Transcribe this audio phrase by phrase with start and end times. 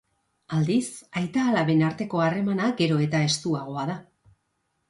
[0.59, 0.85] Aldiz,
[1.21, 4.01] aita-alaben arteko harremana gero eta estuagoa da.